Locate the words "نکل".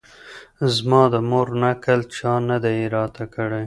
1.61-1.99